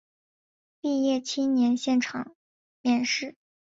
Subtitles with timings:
[0.81, 2.35] 毕业青年现场
[2.81, 3.35] 面试